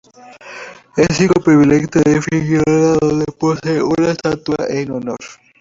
Es 0.97 1.21
hijo 1.21 1.35
predilecto 1.45 1.99
de 1.99 2.19
Fuengirola 2.23 2.97
donde 2.99 3.25
posee 3.37 3.83
una 3.83 4.09
estatua 4.09 4.55
en 4.67 4.87
su 4.87 4.95
honor. 4.95 5.19